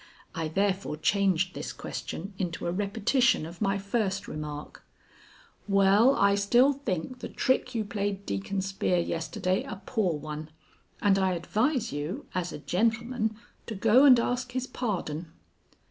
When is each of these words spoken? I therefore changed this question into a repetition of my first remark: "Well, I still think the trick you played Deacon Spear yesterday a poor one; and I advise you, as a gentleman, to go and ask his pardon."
I 0.33 0.47
therefore 0.47 0.97
changed 0.97 1.53
this 1.53 1.71
question 1.71 2.33
into 2.39 2.65
a 2.65 2.71
repetition 2.71 3.45
of 3.45 3.61
my 3.61 3.77
first 3.77 4.27
remark: 4.27 4.83
"Well, 5.67 6.15
I 6.15 6.33
still 6.33 6.73
think 6.73 7.19
the 7.19 7.27
trick 7.29 7.75
you 7.75 7.85
played 7.85 8.25
Deacon 8.25 8.63
Spear 8.63 8.97
yesterday 8.97 9.61
a 9.61 9.79
poor 9.85 10.13
one; 10.17 10.49
and 11.03 11.19
I 11.19 11.33
advise 11.33 11.93
you, 11.93 12.25
as 12.33 12.51
a 12.51 12.57
gentleman, 12.57 13.35
to 13.67 13.75
go 13.75 14.03
and 14.03 14.19
ask 14.19 14.53
his 14.53 14.65
pardon." 14.65 15.31